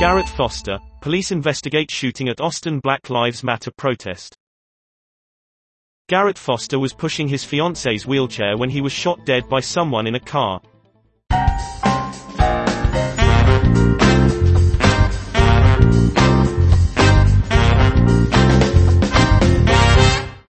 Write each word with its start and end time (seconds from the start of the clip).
Garrett 0.00 0.30
Foster, 0.30 0.78
police 1.02 1.30
investigate 1.30 1.90
shooting 1.90 2.30
at 2.30 2.40
Austin 2.40 2.80
Black 2.80 3.10
Lives 3.10 3.44
Matter 3.44 3.70
protest. 3.70 4.34
Garrett 6.08 6.38
Foster 6.38 6.78
was 6.78 6.94
pushing 6.94 7.28
his 7.28 7.44
fiance's 7.44 8.06
wheelchair 8.06 8.56
when 8.56 8.70
he 8.70 8.80
was 8.80 8.92
shot 8.92 9.26
dead 9.26 9.46
by 9.50 9.60
someone 9.60 10.06
in 10.06 10.14
a 10.14 10.20
car. 10.20 10.62